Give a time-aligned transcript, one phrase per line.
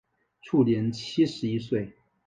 [0.41, 1.95] 卒年七十一岁。